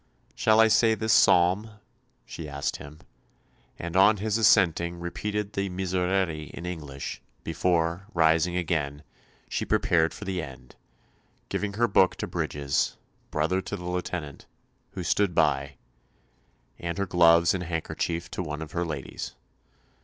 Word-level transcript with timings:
"Shall 0.33 0.59
I 0.59 0.67
say 0.67 0.95
this 0.95 1.13
psalm?" 1.13 1.77
she 2.25 2.49
asked 2.49 2.77
him; 2.77 3.01
and 3.77 3.95
on 3.95 4.17
his 4.17 4.39
assenting 4.39 4.99
repeated 4.99 5.53
the 5.53 5.69
Miserere 5.69 6.49
in 6.51 6.65
English, 6.65 7.21
before, 7.43 8.07
rising 8.15 8.55
again, 8.57 9.03
she 9.47 9.63
prepared 9.63 10.11
for 10.11 10.25
the 10.25 10.41
end, 10.41 10.75
giving 11.49 11.73
her 11.73 11.87
book 11.87 12.15
to 12.15 12.25
Bridges, 12.25 12.97
brother 13.29 13.61
to 13.61 13.75
the 13.77 13.85
Lieutenant, 13.85 14.47
who 14.93 15.03
stood 15.03 15.35
by, 15.35 15.75
and 16.79 16.97
her 16.97 17.05
gloves 17.05 17.53
and 17.53 17.65
handkerchief 17.65 18.31
to 18.31 18.41
one 18.41 18.63
of 18.63 18.71
her 18.71 18.83
ladies. 18.83 19.35